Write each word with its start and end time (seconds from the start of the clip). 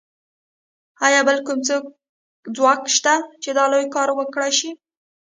ایا 1.05 1.21
بل 1.27 1.37
کوم 1.47 1.59
ځواک 2.55 2.81
شته 2.95 3.15
چې 3.43 3.49
دا 3.57 3.65
لوی 3.71 3.85
کار 3.95 4.09
وکړای 4.13 4.51
شي 4.59 4.69